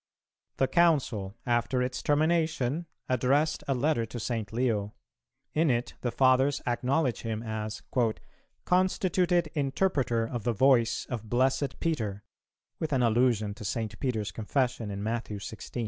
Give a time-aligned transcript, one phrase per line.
[0.57, 4.51] The Council, after its termination, addressed a letter to St.
[4.51, 4.95] Leo;
[5.53, 7.83] in it the Fathers acknowledge him as
[8.65, 12.21] "constituted interpreter of the voice of Blessed Peter,"[311:1]
[12.79, 13.99] (with an allusion to St.
[13.99, 15.79] Peter's Confession in Matthew xvi.